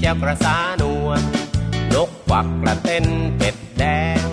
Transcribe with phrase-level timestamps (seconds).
[0.00, 1.22] เจ้ากระสานวล
[1.94, 3.84] นกควักกระเต้นเป็ดแด
[4.20, 4.24] ง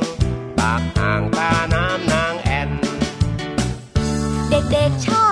[0.60, 2.70] ปากห่างตาน้ำนางแอน
[4.50, 5.23] เด็กๆชอบ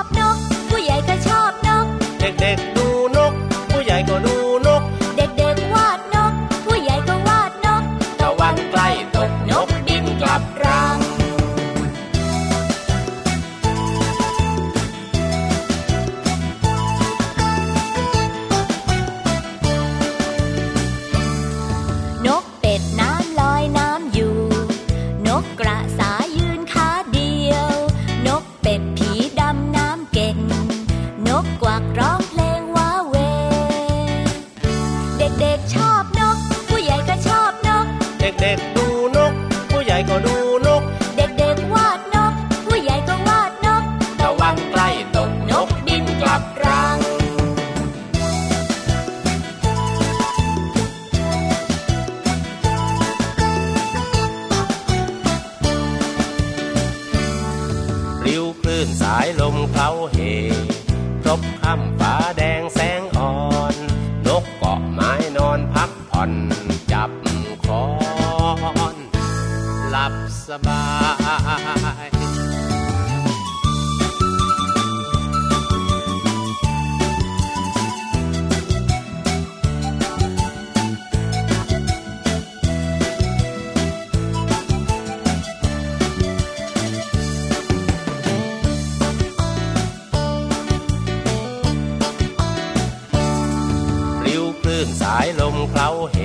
[95.70, 96.18] เคล้าเฮ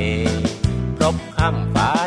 [0.97, 2.06] พรบข้ามฟ้า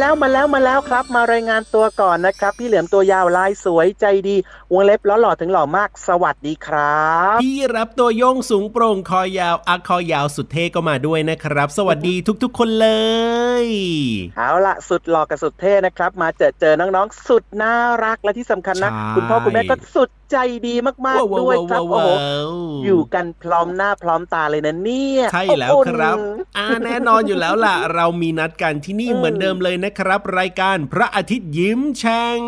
[0.00, 4.36] แล้วมาแล้วมาแล้วครับ มารายงานตัวก่อนนะครับ พี่เหลือมตัวยาวลายสวยใจดี
[4.72, 7.04] วงเล็บล้อหล่อถึงหล่อมาก สวัสดีครั
[7.34, 12.88] บ พี่รับตัวโยงสูงโปร่งคอยาวอักคอยาวสุดเท่ก็มาด้วยนะครับ สวัสดีทุกๆ คนเล
[13.64, 13.66] ย
[14.36, 20.36] เอาละสุดหล่อกับสุดเท่นะครับ มาเจอเจอน้องๆ สุดน่ารักและที่สำคัญนะ คุณพ่อคุณแม่ก็สุดใจ
[20.66, 20.74] ดี
[21.06, 22.08] มากๆด้วยครับโอ้โห
[22.84, 26.16] อยู่กันพร้อมหน้าพร้อมตาเลยนะเนี่ย ใช่แล้วครับ
[26.56, 32.40] อ่าแน่นอนอยู่แล้วล่ะ เรามีนัดกันที่นี่เหมือนเดิมเลยนะครับ รายการพระอาทิตย์ยิ้มแฉ่ง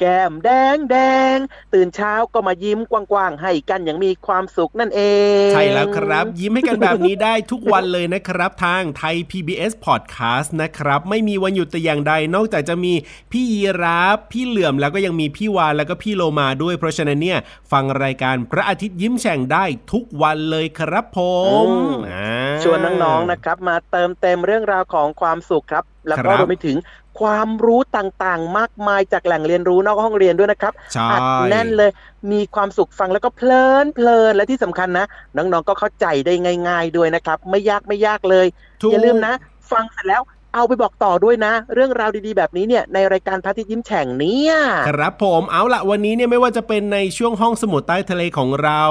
[0.00, 0.96] แก้มแดงแด
[1.34, 1.36] ง
[1.74, 5.00] ตื่นเช้าก็มายิ้มกว้างๆ ให้กันอย่างมีความสุขนั่นเอ
[5.48, 12.92] ง ใช่แล้วครับ ยิ้มให้กันแบบนี้ได้ทุกวันเลยนะครับ ทางไทย PBS Podcast นะครับ ไม่มีวันหยุดแต่อย่างใดนอกจากจะมี
[13.32, 17.38] พี่ยีราฟพี่เหลื่อมแล้วก็ยังมีพี่วานแล้วก็พี่โลมาด้วยเพราะฉะนั้นเนี่ย
[17.72, 21.18] ฟังรายการพระอาทิตย์ยิ้มแฉ่งได้ทุกวันเลยครับผ
[21.64, 26.76] มอืมอ่าชวนน้องๆนะครับ มาเติมเต็มเรื่องราวของความสุขครับ แล้วคก็รับรวมไปถึง
[27.20, 31.90] ความรู้ต่างๆ มากมายจากแหล่งเรียนรู้นอกห้องเรียนด้วยนะครับใช่อัดแน่นเลย
[32.32, 35.06] มีความสุขฟังแล้วก็เพลินเพลินและที่สำคัญนะ
[35.36, 36.34] น้องๆก็เข้าใจได้
[36.68, 38.46] ง่าย ๆด้วยนะครับ ไม่ยากไม่ยากเลย
[38.82, 39.34] ถูกอย่าลืมนะ
[39.72, 40.22] ฟังเสร็จแล้ว
[40.54, 44.54] เอาไปบอกต่อด้วยนะ เรื่องราวดีๆ แบบนี้เนี่ยในรายการพระอาทิตย์ยิ้มแฉ่งเนี่ย
[44.88, 48.82] ครับผมเอาละวันนี้เนี่ยไม่ว่าจะเป็นในช่วงห้องสมุดใต้ทะเลของเรา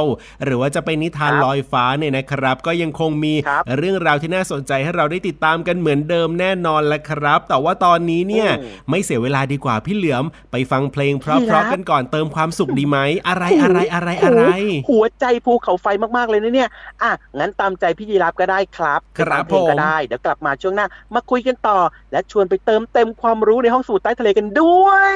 [0.43, 12.97] หรือว่าจะเป็นนิทานครับลอยฟ้าเนี่ยนะครับ ก็ยังคงมีครับเรื่องราวที่น่าสนใจให้เราได้ติดตามกันเหมือนเดิมแน่นอนแหละครับ แต่ว่าตอนนี้เนี่ยอืมไม่เสียเวลาดีกว่าพี่เหลือมไปฟังเพลงเพพี่รัราะกๆกันก่อนเติมความสุขดีไหม
[13.27, 14.43] อะไรอะไรอะไรอะไร
[14.91, 16.69] หัวใจภูเขาไฟมากๆเลยนะเนี่ย
[17.03, 20.85] อะงั้นตามใจพี่ยีราฟก็ได้ครับครับไปฟังเพลงผมก็ได้เดี๋ยวกลับมาช่วงหน้า
[21.15, 21.79] มาคุยกันกันต่อ
[22.11, 25.15] และชวนไปเติมเต็มความรู้ในห้องสมุดใต้ทะเลกันด้วย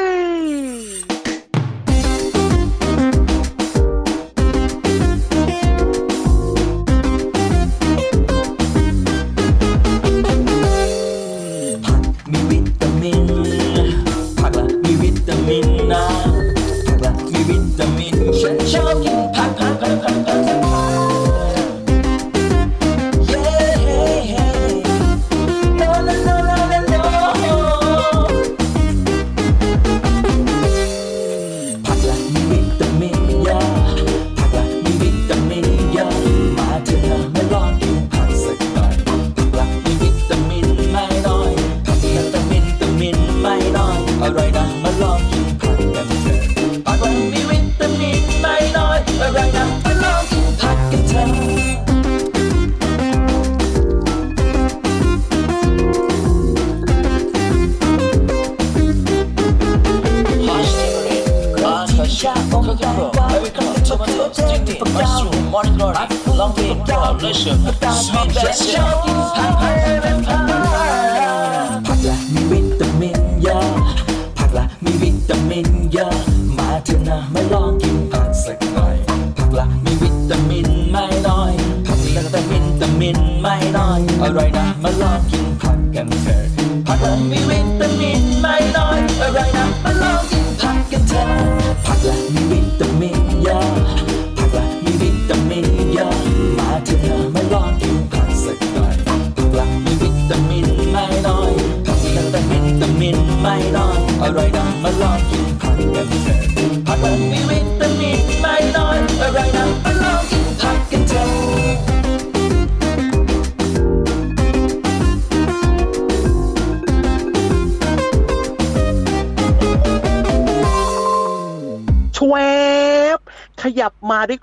[14.40, 16.04] ผักละมีวิตามินนะ
[16.88, 19.13] ผักละมีวิตามินฉันชอบกิน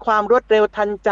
[0.07, 1.11] ความรวดเร็วทันใจ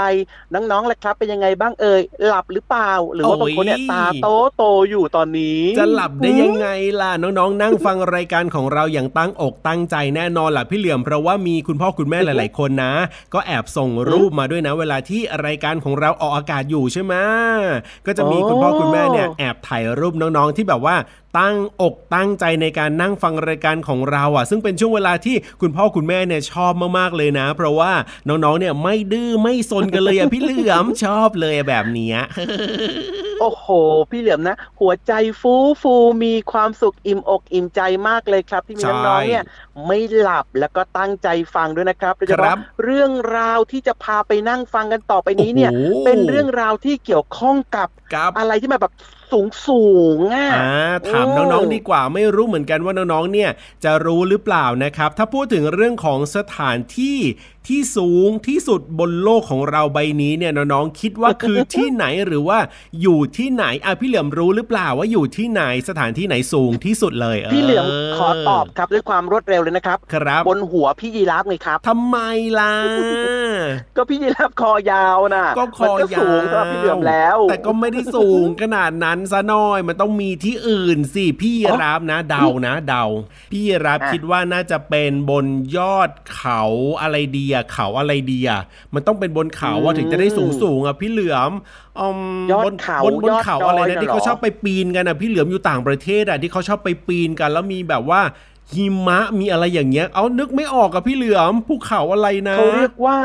[0.54, 6.68] น้องๆล่ะครับ เป็นยังไงบ้างเอ่ยหลับหรือเปล่า หรือว่าบางคนเนี่ยโอ้ยตาโตโตๆอยู่ตอนนี้ จะหลับได้ยังไง
[7.00, 12.92] ล่ะน้องๆ นั่งฟังรายการของเราอย่างตั้งอกตั้งใจแน่นอนล่ะพี่เหลี่ยมเพราะว่ามีคุณพ่อคุณแม่หลาย ๆ คนนะ
[13.34, 17.14] ก็แอบส่งรูปมาด้วยนะ เวลาที่รายการของเราออกอากาศอยู่ใช่ไหม
[18.06, 20.96] ก็จะมีโอ้คุณพ่อคุณแม่เนี่ยแอบถ่ายรูปน้องๆที่แบบว่า
[21.38, 27.92] ตั้งอกตั้งใจในการนั่งฟังรายการของเราอะ ซึ่งเป็นช่วงเวลาที่คุณพ่อคุณแม่เนี่ยชอบมากๆเลยนะ เพราะว่า
[28.28, 32.18] น้องๆเนี่ยไม่ดื้อไม่สนกันเลยอะพี่เหลือมชอบเลยแบบเนี้ย
[33.40, 33.66] โอ้โห
[34.10, 39.44] พี่เหลือมนะ หัวใจฟูฟูมีความสุขอิ่มอกอิ่มใจมากเลยครับ ที่มีใช่น้องๆเนี่ย
[39.86, 48.94] ไม่หลับแล้วก็ตั้งใจฟังด้วยนะครับโดยเฉครัพาะบเรื่องราวที่จะพาไปนั่งฟังกันต่อไปนี้เนี่ยโอ้โหเป็นเรื่องราวที่เกี่ยวข้องกับกับอะไรที่มันแบบ
[49.32, 49.86] สูงสู
[50.18, 53.50] งๆอะอ่าถามน้องๆดีกว่าไม่รู้เหมือนกันว่าน้องๆเนี่ย
[53.84, 57.18] จะรู้หรือเปล่านะครับ ถ้าพูดถึงเรื่องของสถานที่
[57.68, 62.58] ที่สูงที่สุดบนโลกของเราใบนี้เนี่ยน้องๆคิดว่าคือที่ไหนหรือว่า
[63.00, 72.16] อยู่ที่ไหนอะพี่เหลือมรู้หรือเปล่าว่าอยู่ที่ไหนสถานที่ไหนสูงที่สุดเลยพี่เหลือมขอตอบครับด้วยความรวดเร็วเลยนะครับครับบนหัวพี่ยีราฟไงครับทำไม
[72.60, 72.74] ล่ะ
[73.96, 83.04] ก็พี่ยีราฟคอยาวน่ะก็คอมันยาวสูงสำหรับพี่เหลือมแล้ว แต่ก็ไม่ได้สูงขนาดนั้นซะหน่อยมันต้องมีที่อื่นสิพี่ยีรับนะเดานะเดา
[83.52, 86.62] พี่ยีรับอะคิดว่าน่าจะเป็นบนยอดเขา
[87.02, 88.60] อะไรดีอะเขาอะไรดีอะ
[88.94, 91.52] มันต้องเป็นบนเขาว่าถึงจะได้สูงสูงๆอะพี่เหลือม
[92.00, 92.20] อืม
[92.52, 98.20] ยอดบนเขาบนบนยอดเขาดอยอะไรน่ะนะที่เหรอเขาชอบไปปีนกันอะพี่เหลือมอยู่ต่างประเทศอะที่เขาชอบไปปีนกันแล้วมีแบบว่า
[98.74, 103.16] หิมะมีอะไรอย่างเงี้ย เอานึกไม่ออกกับพี่เหลือมภูเขาอะไรนะเขาเรียกว่า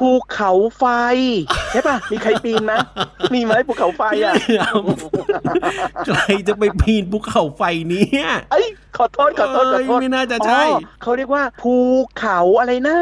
[0.00, 0.84] ภูเขาไฟ
[1.72, 2.72] ใช่ปะมีใครปีนไหม
[3.34, 4.84] มีไหมภูเขาไฟพี่อะเหลือม
[6.06, 11.74] ใครจะไปปีนภูเขาไฟเนี้ยเอ้ยขอโทษขอโทษขอโทษเอ้ยไม่น่าจะใช่อ๋อเขาเรียกว่าภู
[12.18, 12.98] เขาอะไรนะ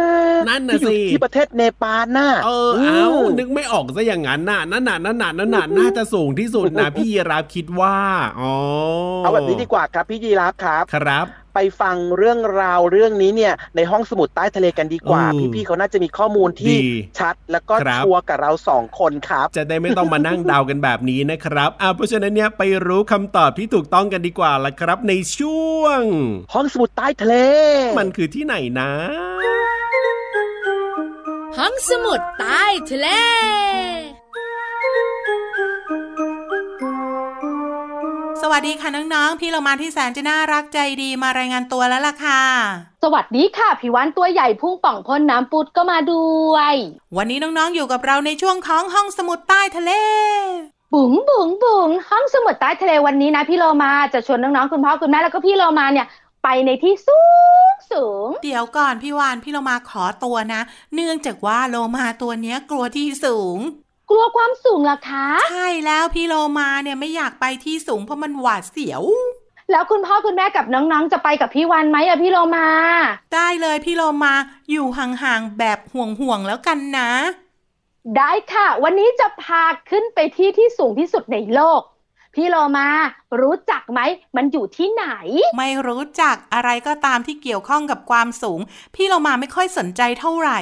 [0.48, 7.96] นั่นน่ะที่อยู่สิที่ประเทศเนปาลน่ะเออเอามนึกไม่ออกซะอย่างนั้นน่ะนั่นน่ะนั่นน่ะนั่นน่ะน่าจะสูงที่สุดนะพี่ยีราฟคิดว่า
[8.40, 8.52] อ๋อ
[9.18, 11.26] เอาแบบนี้ดีกว่าครับพี่ยีราฟครับครับ
[11.56, 26.00] ไปฟังเรื่องราวเรื่องนี้เนี่ยในห้องสมุดใต้ทะเลกันดีกว่าเออพี่ๆเขาน่าจะมีข้อมูลที่ดีชัด แล้วก็ครับชัวร์กับเราสองคนครับ จะได้ไม่ต้องมานั่งเดากันแบบนี้นะครับอ่าเพราะฉะนั้นเนี่ยไปรู้คำตอบที่ถูกต้องกันดีกว่าละครับ ในช่วง
[26.54, 27.34] ห้องสมุดใต้ทะเล
[27.98, 28.90] มันคือที่ไหนนะ
[31.58, 33.08] ห้องสมุดใต้ทะเล
[38.50, 42.42] วัสดีค่ะน้องๆ พี่เรามาที่แสนจะน่ารักใจดีมารายงานตัวแล้วล่ะค่ะ
[43.02, 46.74] สวัสดีค่ะผิววันตัวใหญ่พุ่งป่องพ่นน้ำปุดก็มาด้วย
[47.16, 49.92] วันนี้น้องๆอยู่กับเราในช่วงของห้องสมุดใต้ทะเล
[50.94, 56.06] บุ๋งบุ๋งบุ๋งห้องสมุดใต้ทะเลวันนี้นะพี่โลมาจะชวนน้องๆคุณพ่อคุณแม่แล้วก็พี่โลมาเนี่ย
[56.44, 57.20] ไปในที่สู
[57.70, 60.60] งสูง เดี๋ยวก่อนพี่วานพี่เรามาขอตัวนะ
[60.94, 63.58] เนื่องจากว่าโลมาตัวเนี้ยกลัวที่สูง
[64.10, 69.02] กลัวความสูงล่ะคะ ใช่แล้วพี่โลมาเนี่ยไม่อยากไปที่สูงเพราะมันหวาดเสียว
[69.70, 72.68] แล้วคุณพ่อคุณแม่กับน้องๆ จะไปกับพี่วันไหมอะพี่โลมา
[73.34, 74.34] ได้เลยพี่โลมา
[74.70, 77.10] อยู่ห่างๆแบบห่วงๆแล้วกันนะ
[78.16, 81.80] ได้ค่ะ วันนี้จะพาขึ้นไปที่ที่สูงที่สุดในโลก
[82.34, 82.88] พี่โลมา
[83.40, 84.00] รู้จักไหม
[84.36, 85.06] มันอยู่ที่ไหน
[85.58, 88.60] ไม่รู้จักอะไรก็ตามที่เกี่ยวข้องกับความสูง
[88.94, 90.60] พี่โลมาไม่ค่อยสนใจเท่าไหร่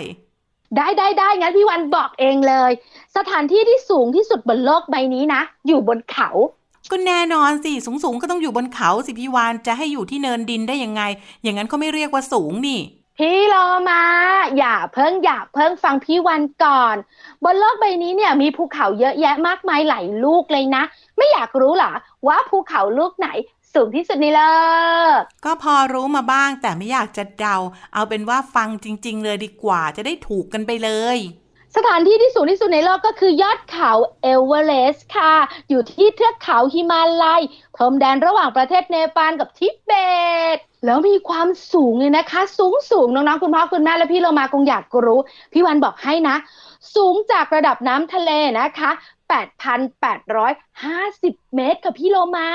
[0.77, 2.73] ได้ได้ได้งั้นพี่วันบอกเองเลย
[3.17, 6.29] สถานที่ที่สูงที่สุดบนโลกใบนี้นะ อยู่บนเขา
[6.91, 11.03] ก็แน่นอนสิสูงสูงๆก็ต้องอยู่บนเขาสิพี่วานจะให้อยู่ที่เนินดินได้ยังไง
[11.43, 12.81] อย่างนั้นเขาไม่เรียกว่าสูงนี่
[13.19, 13.55] พี่โล
[13.91, 14.03] มา
[14.59, 16.97] อย่าเพิ่งอย่าเพิ่งฟังพี่วันก่อน
[17.45, 20.83] บนโลกใบนี้เนี่ยมีภูเขาเยอะแยะมากมายหลายลูกเลยนะ
[21.17, 21.93] ไม่อยากรู้เหรอ
[22.27, 23.29] ว่าภูเขาลูกไหน
[23.75, 24.41] สูงที่สุดในโล
[25.17, 27.57] ก ก็พอรู้มาบ้างแต่ไม่อยากจะเดา
[27.95, 31.19] เอาเป็นว่าฟังจริง ๆ เลยดีกว่าจะได้ถูกกันไปเลย
[31.77, 35.35] สถานที่ที่สูงที่สุดในโลกก็คือยอดเขาเอเวอเรสต์ค่ะ
[35.69, 37.43] อยู่ที่เทือกเขาฮิมาลัย
[37.77, 39.93] พรมแดนระหว่างประเทศเนปาลกับทิเบ
[40.57, 45.19] ตแล้วมีความสูงเลยนะคะ สูงสูงน้องๆคุณพ่อคุณแม่และพี่เรามาคงอยากรู้
[45.53, 46.37] พี่วันบอกให้นะ
[46.97, 48.91] สูงจากระดับน้ำทะเลนะคะ
[50.03, 52.49] 8,850 เมตรค่ะพี่โลมา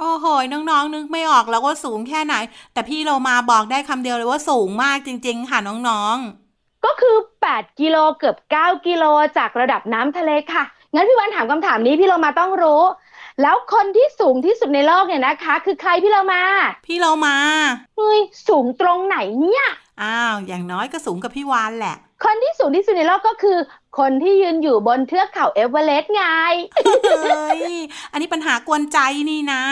[0.00, 2.34] โอ้โหน้องๆ นึกไม่ออกแล้วว่าสูงแค่ไหน
[2.72, 7.16] แต่พี่โลมาบอกได้คำเดียวเลยว่าสูงมากจริง ๆ ค่ะน้องๆ ก็คือ
[7.48, 9.04] 8 กิโลเกือบ 9 กิโล
[9.38, 10.64] จากระดับน้ำทะเลค่ะ
[10.94, 12.82] งั้นพี่วันถามคำถามนี้พี่เรามาต้องรู้
[13.42, 16.42] แล้วคนที่สูงที่สุดในโลกเนี่ยนะคะ คือใครพี่เรามา
[16.86, 17.36] พี่โลมา
[17.96, 19.66] เฮ้ยสูงตรงไหนเนี่ย
[20.02, 23.58] อ้าว อย่างน้อยก็สูงกับพี่วานแหละ คนที่สูงที่สุดในโลกก็คือ
[23.98, 26.22] คนที่ยืนอยู่บนเทือกเขาเอเวอเรสต์ไง
[27.22, 27.62] เฮ้ย
[28.12, 28.98] อันนี้ปัญหากวนใจ
[29.30, 29.62] นี่นะ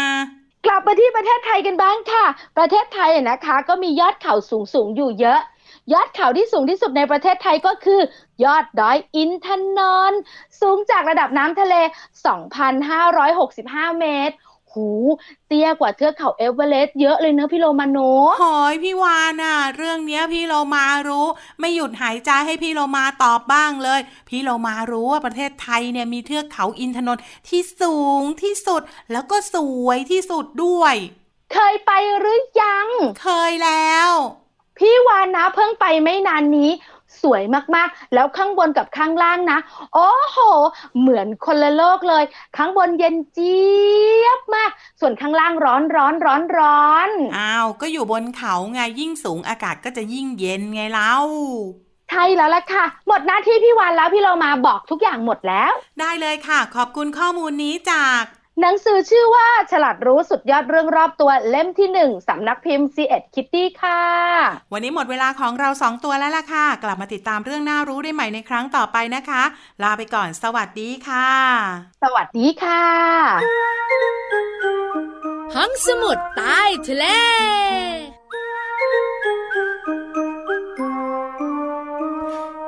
[0.67, 2.25] กลับมาที่ประเทศไทยกันบ้างค่ะ
[2.59, 5.41] ประเทศไทยอะนะคะ ก็มียอดเขาสูงสูงๆอยู่เยอะ
[5.93, 8.01] ยอดเขาที่สูงที่สุดในประเทศไทยก็คือ
[8.45, 9.47] ยอดดอยอินท
[9.79, 10.21] นนท์
[10.61, 11.75] สูงจากระดับน้ำทะเล
[13.29, 14.35] 2,565 เมตร
[14.75, 14.89] หู
[15.49, 17.99] เตี้ยกว่าเทือกเขาเอเวอเรสต์เยอะเลยเนอะพี่โรมาโน
[18.43, 21.27] หอยพี่วานอะเรื่องเนี้ยพี่โลมารู้
[21.61, 30.95] ไม่หยุดหายใจให้พี่โลมาตอบบ้างเลย พี่โลมารู้ว่าประเทศไทยเนี่ยมีเทือกเขาอินทนนท์ที่สูงที่สุด แล้วก็สวยที่สุดด้วย
[31.53, 32.89] เคยไปหรือยัง
[33.23, 34.11] เคยแล้ว
[34.79, 36.71] พี่วานนะเพิ่งไปไม่นานนี้
[37.23, 37.43] สวย
[37.75, 39.59] มากๆ แล้วข้างบนกับข้างล่างนะ
[39.95, 40.39] โอ้โห
[41.01, 42.25] เหมือนคนละโลกเลย
[42.57, 51.15] ข้างบนเย็นเจี๊ยบมาก ส่วนข้างล่างร้อนร้อนร้อนร้อนอ้าว ก็อยู่บนเขาไงยิ่งสูงอากาศก็จะยิ่งเย็นไงเล่า
[52.11, 58.23] ใช่แล้วล่ะค่ะ หมดหน้าที่พี่วานแล้วพี่เรามาบอกทุกอย่างหมดแล้ว ได้เลยค่ะ ขอบคุณข้อมูลนี้จาก
[58.61, 64.03] หนังสือชื่อว่าฉลาดรู้สุดยอดเรื่องรอบตัวเล่มที่หนึ่งสำนักพิมพ์ C ีเอ็ดคิตตี้ค่ะ
[64.73, 69.43] วันนี้หมดเวลาของเราสองตัวแล้วล่ะค่ะ กลับมาติดตามเรื่องน่ารู้ได้ใหม่ในครั้งต่อไปนะคะ
[69.83, 71.31] ลาไปก่อนสวัสดีค่ะ
[72.03, 72.85] สวัสดีค่ะ
[75.55, 77.07] ห้องสมุดใต้ทะเล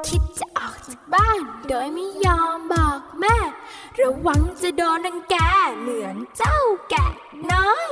[0.08, 3.36] คิดจะออกจากบ้าน โดยไม่ยอมบอกแม่
[4.00, 5.36] ระวังจะโดนรังแก
[5.80, 6.58] เหมือนเจ้า
[6.90, 7.06] แกะ
[7.52, 7.90] น้อย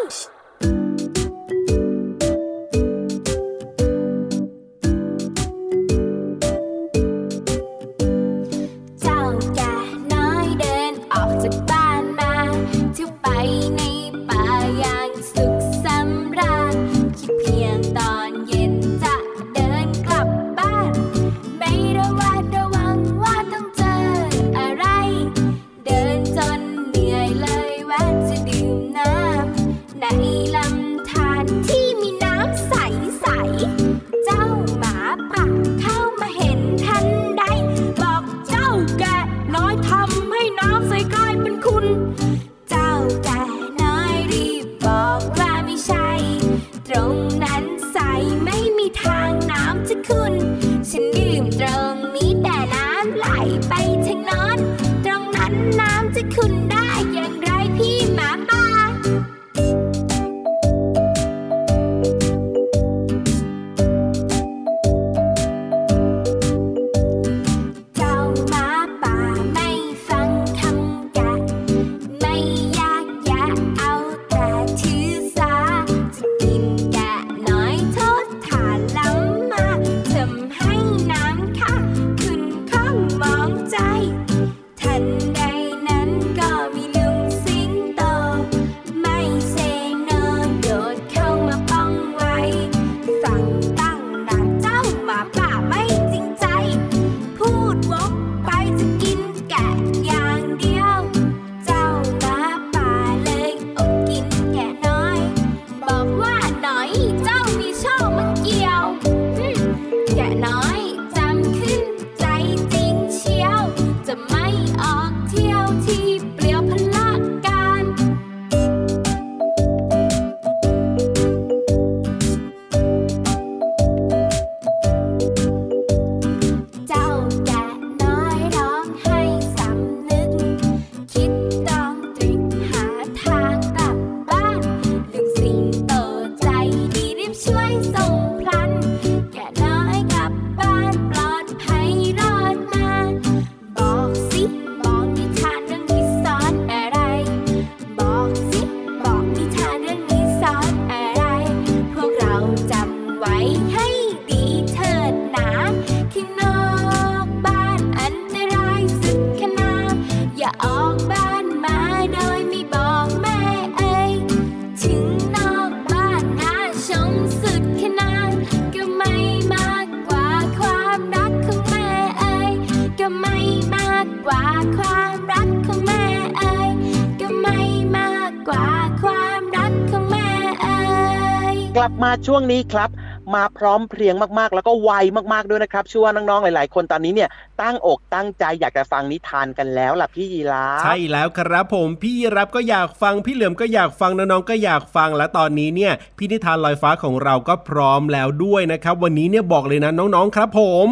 [182.55, 182.91] มาช่วงนี้ครับ
[183.35, 184.91] มาพร้อมเพรียงมากๆ แล้วก็ไว
[185.33, 187.29] มากๆด้วยนะครับเชื่อว่าน้องๆหลาย ๆ คนตอนนี้เนี่ย
[187.63, 200.89] ตั้งอกตั้งใจอยากจะฟังนิทานกันแล้วล่ะพี่ยีราฟใช่แล้วครับผมพี่รับก็อยากฟังพี่เหลือมก็อยากฟังน้องๆก็อยากฟังและตอนนี้เนี่ยพี่นิทานลอยฟ้าของเราก็พร้อมแล้วด้วยนะครับ วันนี้เนี่ยบอกเลยนะน้องๆครับ ผม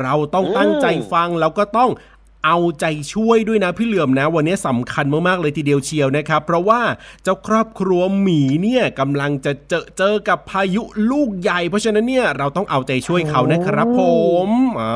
[0.00, 1.90] เราต้องตั้งใจฟังแล้วก็ต้อง
[2.44, 6.80] เอาใจช่วยด้วยนะพี่เหลือมนะ วันนี้สำคัญมากๆเลยทีเดียวเชียวนะครับ เพราะว่า
[7.22, 14.02] เจ้าครอบครัวหมีเนี่ยกำลังจะเจอเจอกับพายุลูกใหญ่ เพราะฉะนั้นเนี่ยเราต้องเอาใจช่วยเขานะครับผ
[14.46, 14.48] ม
[14.80, 14.94] อ่า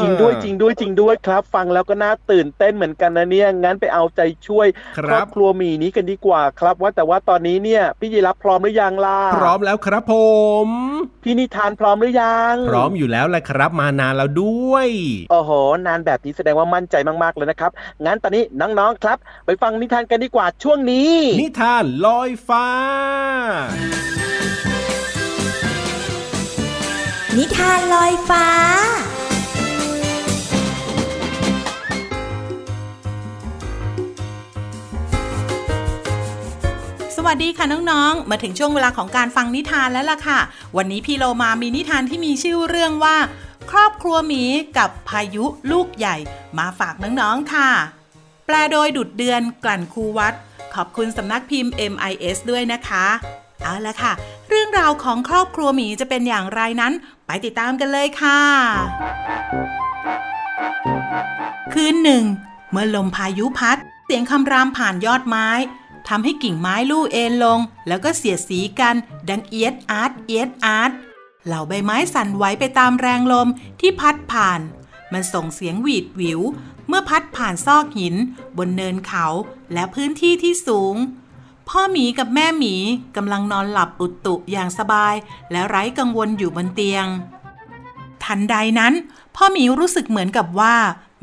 [0.00, 4.66] จริงด้วยจริงด้วยจริงด้วยครับ ฟังแล้วก็น่าตื่นเต้นเหมือนกันนะเนี่ยงั้นไปเอาใจช่วย
[4.98, 10.14] คครรัอบบครัวหมีนี้กันดีกว่าครับ ว่าแต่ว่าตอนนี้เนี่ยพี่ยีรับพร้อมหรือยังล่ะพร้อมแล้วครับผ
[10.66, 10.68] ม
[11.24, 14.88] พี่นิทานพร้อมหรือยัง พร้อมอยู่แล้วแหละครับ มานานแล้วด้วย
[15.30, 15.50] โอ้โห
[15.86, 17.70] นานแบบนี้แสดงว่ามั่นใจมากๆเลยนะครับ
[18.04, 22.66] งั้นตอนนี้น้องๆครับ ไปฟังนิทานกันดีกว่าช่วงนี้ นิทานลอยฟ้า
[27.38, 28.46] นิทานลอยฟ้า
[37.16, 40.40] สวัสดีค่ะน้องๆ มาถึงช่วงเวลาของการฟังนิทานแล้วล่ะค่ะ
[40.76, 43.16] วันนี้พี่โลมามีนิทานที่มีชื่อเรื่องว่า
[43.74, 44.44] ครอบครัวหมี
[44.78, 46.16] กับพายุลูกใหญ่
[46.58, 47.70] มาฝากน้องๆค่ะ
[48.46, 50.34] แปลโดยดุดเดือนกลั่นคูวัด
[50.74, 53.06] ขอบคุณสำนักพิมพ์ MIS ด้วยนะคะ
[53.62, 54.12] เอาละค่ะ
[54.48, 56.92] เรื่องราวของครอบครัวหมีจะเป็นอย่างไรนั้น
[57.26, 58.40] ไปติดตามกันเลยค่ะ
[61.72, 62.24] คืนหนึ่ง
[62.70, 65.48] เมื่อลมพายุพัด เสียงคำรามผ่านยอดไม้
[66.08, 67.58] ทำให้กิ่งไม้ลู่เอ็นลง
[67.88, 68.94] แล้วก็เสียดสีกัน
[69.28, 70.92] ดังเอียดอาร์ตเอียดอาร์ต
[71.46, 73.48] เหล่าใบไม้สั่นไหวไปตามแรงลม
[73.80, 74.60] ที่พัดผ่าน
[75.12, 76.40] มันส่งเสียงหวีดหวิว
[76.88, 78.14] เมื่อพัดผ่านซอกหิน
[78.58, 79.26] บนเนินเขา
[79.72, 80.96] และพื้นที่ที่สูง
[81.68, 82.74] พ่อหมีกับแม่หมี
[83.16, 85.14] กำลังนอนหลับอุตุอย่างสบาย
[85.50, 87.06] และไร้กังวลอยู่บนเตียง
[88.24, 88.92] ทันใดนั้น
[89.36, 90.76] พ่อหมีรู้สึกเหมือนกับว่า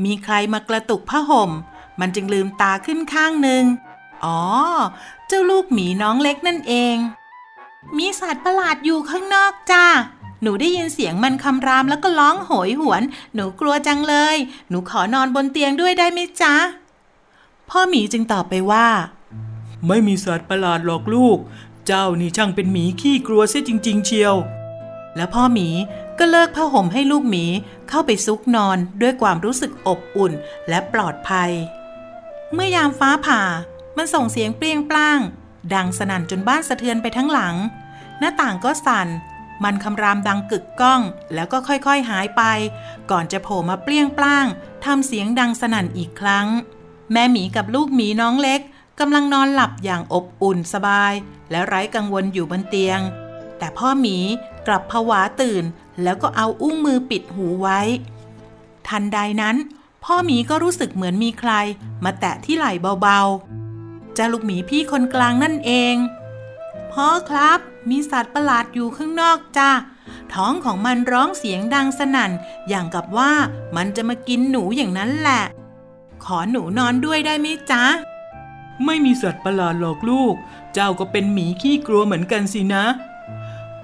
[0.05, 1.51] มีใครมากระตุกผ้าห่ม
[1.99, 3.63] มันจึงลืมตาขึ้นข้างหนึ่ง
[4.23, 4.39] อ๋อ
[5.27, 6.95] เจ้าลูกหมีน้องเล็กนั่นเอง
[7.97, 9.85] มีสัตว์ประหลาดอยู่ข้างนอกจ้า
[10.41, 13.03] หนูได้ยินเสียงมันคำรามแล้วก็ร้องโหยหวน
[13.35, 14.35] หนูกลัวจังเลย
[14.69, 16.53] หนูขอนอนบนเตียงด้วยได้ไหมจ๊ะ
[17.69, 18.87] พ่อหมีจึงตอบไปว่า
[19.87, 21.37] ไม่มีสัตว์ประหลาดหรอกลูก
[21.87, 24.35] เจ้านี่ช่างเป็นหมีขี้กลัวเสียจริง ๆ เชียว
[25.15, 25.67] แล้วพ่อหมี
[26.19, 27.45] ก็เลิกผ้าห่มให้ลูกหมี
[27.89, 30.33] เข้าไปซุกนอนด้วยความรู้สึกอบอุ่น
[30.69, 31.51] และปลอดภัย
[32.53, 33.41] เมื่อยามฟ้าผ่า
[33.97, 35.19] มันส่งเสียงเปรี้ยงปร้าง
[35.73, 37.55] ดังสนั่นจนบ้านสะเทือนไปทั้งหลัง
[38.19, 39.07] หน้าต่างก็สั่น
[39.63, 41.01] มันคำรามดังกึกก้อง
[41.33, 42.43] แล้วก็ค่อยๆหายไป
[43.11, 44.45] ก่อนจะโผล่มาเปรี้ยงปร้าง
[44.85, 46.47] ทำเสียงดังสนั่นอีกครั้ง
[47.11, 48.61] แม่หมีกับลูกหมีน้องเล็ก
[48.99, 51.13] กำลังนอนหลับอย่างอบอุ่นสบาย
[51.51, 52.99] และไร้กังวลอยู่บนเตียง
[53.57, 54.17] แต่พ่อหมี
[54.67, 55.63] กลับผวาตื่น
[56.03, 57.79] แล้วก็เอาอุ้งมือปิดหูไว้
[58.87, 59.55] ทันใดนั้น
[60.03, 61.51] พ่อหมีก็รู้สึกเหมือนมีใคร
[62.03, 62.71] มาแตะที่ไหล่
[63.01, 63.60] เบาๆ
[64.13, 65.95] เจ้าลูกหมีพี่คนกลางนั่นเอง
[66.91, 69.71] พ่อครับ มีสัตว์ประหลาดอยู่ข้างนอกจ้า
[70.33, 72.31] ท้องของมันร้องเสียงดังสนั่น
[72.69, 73.31] อย่างกับว่า
[73.75, 75.43] มันจะมากินหนูอย่างนั้นแหละ
[76.23, 77.83] ขอหนูนอนด้วยได้ไหมจ๊ะ
[78.85, 80.35] ไม่มีสัตว์ประหลาดหรอกลูก
[80.73, 82.85] เจ้าก็เป็นหมีขี้กลัวเหมือนกันสินะ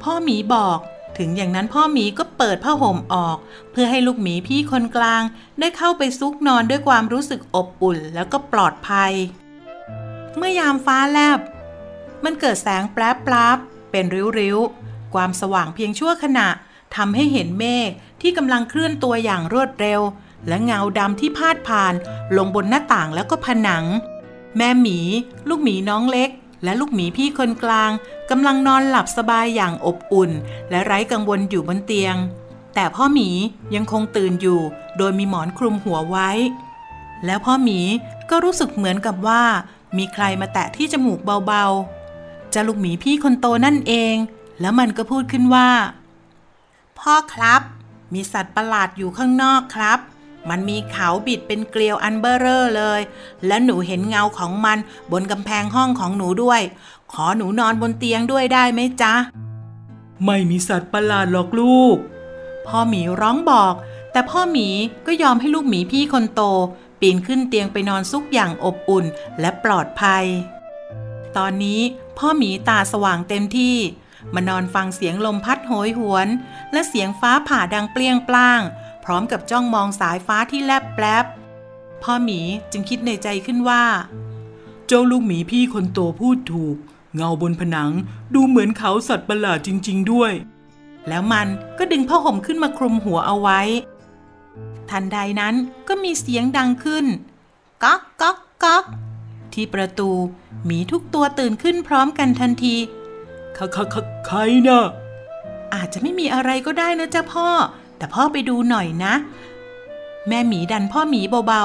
[0.02, 0.80] พ่อหมีบอก
[1.18, 3.38] ถึงอย่างนั้นพ่อหมีก็เปิดผ้าห่มออก
[3.72, 5.24] เพื่อให้ลูกหมีพี่คนกลาง
[5.60, 9.13] ได้เข้าไปซุกนอนด้วยความรู้สึกอบอุ่นแล้วก็ปลอดภัย
[10.38, 11.39] เมื่อยามฟ้าแลบ
[12.23, 13.58] มันเกิดแสงแปรปราบ
[13.91, 14.06] เป็น
[14.39, 16.47] ริ้วๆ ความสว่างเพียงชั่วขณะ
[16.95, 17.89] ทำให้เห็นเมฆ
[18.21, 20.02] ที่กำลังเคลื่อนตัวอย่างรวดเร็ว
[20.47, 21.93] และเงาดำที่พาดผ่าน
[22.38, 23.86] ลงบนหน้าต่างแล้วก็ผนัง
[24.58, 25.00] แม่หมี
[25.50, 26.30] ลูกหมีน้องเล็ก
[26.63, 27.91] และลูกหมีพี่คนกลาง
[28.30, 30.32] กำลังนอนหลับสบายอย่างอบอุ่น
[30.69, 32.15] และไร้กังวลอยู่บนเตียง
[32.76, 33.30] แต่พ่อหมี
[33.76, 34.60] ยังคงตื่นอยู่
[34.97, 36.30] โดยมีหมอนคลุมหัวไว้
[37.26, 37.80] แล้วพ่อหมี
[38.30, 39.43] ก็รู้สึกเหมือนกับว่า
[39.97, 44.15] มีใครมาแตะที่จมูกเบาๆเจ้าลูกหมีพี่คนโตนั่นเอง
[44.62, 45.69] แล้วมันก็พูดขึ้นว่า
[47.00, 47.62] พ่อครับ
[48.13, 50.00] มีสัตว์ประหลาดอยู่ข้างนอกครับ
[50.50, 53.02] มันมีเขาบิดเป็นเกลียวอันเบอร์เรอร์เลย
[53.47, 54.78] และหนูเห็นเงาของมัน
[55.12, 56.62] บนกำแพงห้องของหนูด้วย
[57.13, 59.13] ขอหนูนอนบนเตียงด้วยได้ไหมจ๊ะ
[60.26, 61.97] ไม่มีสัตว์ประหลาดหรอกลูก
[62.67, 63.73] พ่อหมีร้องบอก
[64.12, 64.67] แต่พ่อหมี
[65.06, 66.41] ก็ยอมให้ลูกหมีพี่คนโต
[67.00, 69.06] ปีนขึ้นเตียงไปนอนซุกอย่างอบอุ่น
[69.40, 70.26] และปลอดภัย
[71.38, 71.82] ตอนนี้
[72.18, 73.78] พ่อหมีตาสว่างเต็มที่
[74.34, 76.28] มานอนฟังเสียงลมพัดโหยหวน
[76.72, 78.62] และเสียงฟ้าผ่าดังเปรี้ยงปล้าง
[79.04, 81.26] พร้อมกับจ้องมองสายฟ้าที่แลบแปลบ
[82.04, 82.40] พ่อหมี
[82.72, 83.84] จึงคิดในใจขึ้นว่า
[84.88, 86.78] เจ้าลูกหมีพี่คนโตพูดถูก
[87.16, 87.92] เงาบนผนัง
[88.34, 90.34] ดูเหมือนเขาสัตว์ประหลาดจริง ๆ ด้วย
[91.08, 93.62] แล้วมันก็ดึงผ้าห่มขึ้นมาคลุมหัวเอาไว้
[94.91, 95.56] ทันใดนั้น
[95.88, 97.06] ก็มีเสียงดังขึ้น
[97.84, 98.86] ก๊อกก๊อกก๊อก
[99.54, 100.10] ที่ประตู
[100.65, 102.76] หมีทุกตัวตื่นขึ้นพร้อมกันทันที
[103.58, 104.86] คะคะคะใครนะ
[105.73, 107.47] อาจจะไม่มีอะไรก็ได้นะจ๊ะพ่อ
[107.97, 109.13] แต่พ่อไปดูหน่อยนะ
[110.28, 111.63] แม่หมีดันพ่อหมีเบา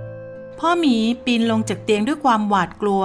[0.00, 3.04] ๆ พ่อหมีปีนลงจากเตียงด้วยความหวาดกลัว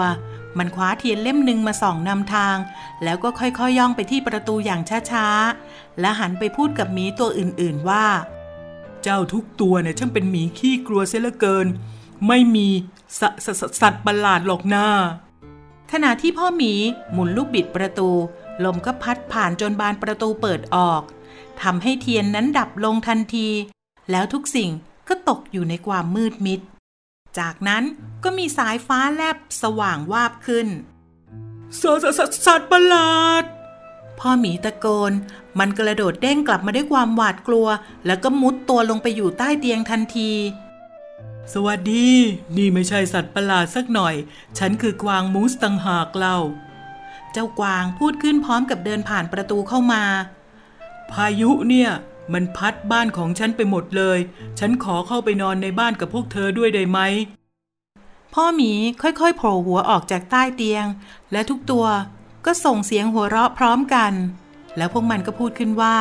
[0.57, 2.57] มันคว้าเทียนเล่มหนึ่งมาส่องนำทาง
[3.03, 8.05] แล้วก็ค่อยๆยย่องไปที่ประตูอย่างช้าๆ และหันไปพูดกับหมีตัวอื่นๆว่า
[9.03, 11.67] เจ้าทุกตัวเนี่ยช่างเป็นหมีขี้กลัวเสียเหลือเกิน
[12.27, 12.67] ไม่มี
[13.19, 14.85] สสสสัตว์ประหลาดหรอกนะ
[15.91, 16.73] ขณะที่พ่อหมี
[17.11, 18.09] หมุนลูกบิดประตู
[18.63, 21.01] ลมก็พัดผ่านจนบานประตูเปิดออก
[21.61, 23.47] ทำให้เทียนนั้นดับลงทันที
[24.11, 24.69] แล้วทุกสิ่ง
[25.07, 26.59] ก็ตกอยู่ในความมืดมิด
[27.39, 27.83] จากนั้น
[28.23, 30.67] ก็มีสายฟ้าแลบสว่างวาบขึ้น
[31.81, 33.43] สสสสัตว์ประหลาด
[34.19, 35.11] พ่อหมีตะโกน
[35.59, 37.67] มันกระโดดเด้งกลับมาด้วยความหวาดกลัว
[38.05, 40.31] แล้วก็มุดตัวลงไปอยู่ใต้เตียงทันที
[41.53, 42.09] สวัสดี
[42.57, 44.15] นี่ไม่ใช่สัตว์ประหลาดสักหน่อย
[44.57, 46.37] ฉันคือกวางมูสตังหากเล่า
[47.31, 50.03] เจ้ากวางพูดขึ้นพร้อมกับเดินผ่านประตูเข้ามา
[51.11, 51.89] พายุเนี่ย
[52.33, 54.19] มันพัดบ้านของฉันไปหมดเลย
[54.59, 56.99] ฉันขอเข้าไปนอนในบ้านกับพวกเธอด้วยได้ไหม
[58.33, 60.85] พ่อหมีค่อยๆโผล่หัวออกจากใต้เตียง
[61.31, 61.85] และทุกตัว
[62.45, 64.13] ก็ส่งเสียงหัวเราะพร้อมกัน
[64.77, 65.97] แล้วพวกมันก็พูดขึ้นว่า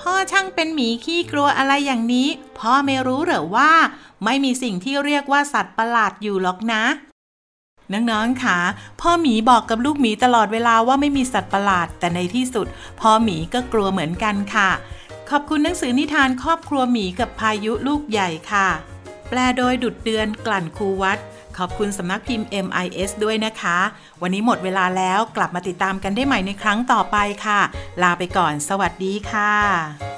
[0.00, 3.72] พ่อช่างเป็นหมีขี้กลัวอะไรอย่างนี้ พ่อไม่รู้เหรอว่า
[4.24, 6.82] ไม่มีสิ่งที่เรียกว่าสัตว์ประหลาดอยู่หรอกนะ
[7.92, 8.58] น้องๆค่ะ
[9.00, 12.66] พ่อหมีบอกกับลูกหมีตลอดเวลาว่าไม่มีสัตว์ประหลาด แต่ในที่สุด
[13.00, 14.70] พ่อหมีก็กลัวเหมือนกันค่ะ
[15.30, 18.68] ขอบคุณหนังสือนิทานครอบครัวหมีกับพายุลูกใหญ่ค่ะ
[19.28, 21.18] แปลโดยดุดเดือนกลั่นคูวัด
[21.58, 23.78] ขอบคุณสำนักพิมพ์ MIS ด้วยนะคะ
[24.22, 27.60] วันนี้หมดเวลาแล้วกลับมาติดตามกันได้ใหม่ในครั้งต่อไปค่ะ
[28.02, 30.13] ลาไปก่อน สวัสดีค่ะ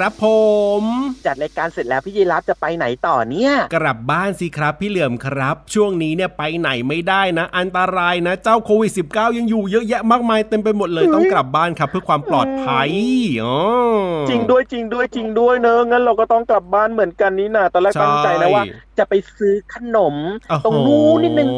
[0.00, 0.28] ครับผ
[0.80, 0.82] ม
[1.26, 12.90] จัดรายการเสร็จแล้วพี่ยีราฟจะไปไหนต่อเนี่ย กลับบ้านสิครับพี่เหลื่อมครับ ช่วงนี้เนี่ยไปไหนไม่ได้นะ อันตรายนะเจ้าโควิด -19 ยังอยู่เยอะแยะมากมายเต็มไปหมดเลยต้องกลับบ้านครับ เพื่อความปลอดภัย
[13.42, 13.58] อ๋อ
[14.28, 18.64] จริงด้วยจริงด้วยจริงด้วยเนอะงั้นเราก็ต้องกลับบ้านเหมือนกันนี่นะตอนแรกใช่ตั้งใจนะว่า
[19.00, 20.14] จะไปซื้อขนม
[20.48, 21.48] โอ้โหตรงนู้นนิดนึง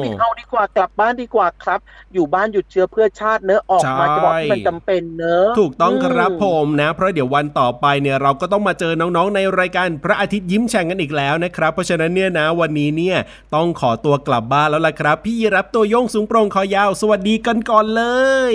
[0.00, 1.80] ไม่เอาดีกว่ากลับบ้านดีกว่าครับ
[2.14, 13.18] อยู่บ้านหยุดเชื้อเพื่อชาติเนอะออกมาจะบอกที่มันจำเป็นเนอะถูกต้องครับอืผมนะ เพราะเดี๋ยววันต่อไปเนี่ยเราก็ต้องมาเจอน้องๆ ในรายการพระอาทิตย์ยิ้มแฉ่งกันอีกแล้วนะครับ เพราะฉะนั้นเนี่ยนะวันนี้เนี่ย
[13.54, 18.04] ต้องขอตัวกลับบ้านแล้วล่ะครับ พี่ยีรับตัวโยงสูงโปร่งคอยาวสวัสดีกันก่อนเล
[18.52, 18.54] ย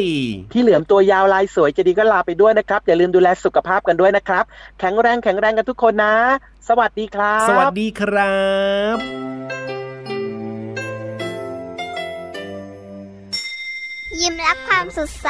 [0.52, 4.44] พี่เหลือมตัวยาวลายสวยจะดีก็ลาไปด้วยนะครับอย่าลืมดูแลสุขภาพกันด้วยนะครับ
[4.80, 6.16] แข็งแรงแข็งแรงกันทุกคนนะ
[6.68, 8.38] สวัสดีครับ สวัสดีครั
[8.96, 8.98] บ
[14.22, 15.30] ยิ้มรับความสดใส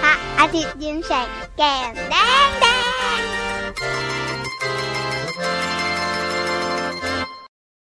[0.00, 2.14] พระอาทิตย์ยิ้มแฉกแก้มแด
[2.46, 2.66] งแด
[3.18, 3.20] ง